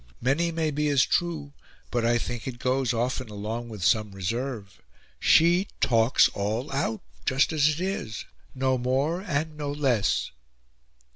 Many 0.19 0.51
may 0.51 0.71
be 0.71 0.87
as 0.89 1.05
true, 1.05 1.53
but 1.91 2.03
I 2.03 2.17
think 2.17 2.47
it 2.47 2.57
goes 2.57 2.91
often 2.91 3.29
along 3.29 3.69
with 3.69 3.83
some 3.83 4.13
reserve. 4.13 4.81
She 5.19 5.67
talks 5.79 6.27
all 6.29 6.71
out; 6.71 7.01
just 7.23 7.53
as 7.53 7.69
it 7.69 7.79
is, 7.79 8.25
no 8.55 8.79
more 8.79 9.21
and 9.21 9.55
no 9.55 9.71
less." 9.71 10.31